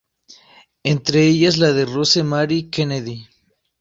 [0.83, 3.27] Entre ellas la de Rosemary Kennedy.